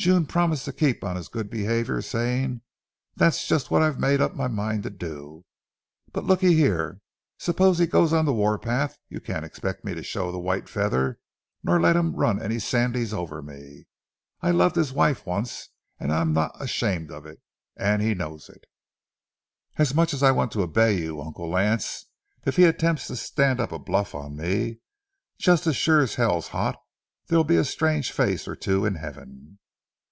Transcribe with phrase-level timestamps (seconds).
[0.00, 2.62] June promised to keep on his good behavior, saying:
[3.16, 5.44] "That's just what I've made up my mind to do.
[6.10, 7.02] But look'ee here:
[7.36, 10.70] Suppose he goes on the war path, you can't expect me to show the white
[10.70, 11.18] feather,
[11.62, 13.84] nor let him run any sandys over me.
[14.40, 17.42] I loved his wife once and am not ashamed of it,
[17.76, 18.64] and he knows it.
[19.76, 22.06] And much as I want to obey you, Uncle Lance,
[22.46, 24.78] if he attempts to stand up a bluff on me,
[25.36, 26.80] just as sure as hell's hot
[27.26, 29.58] there'll be a strange face or two in heaven."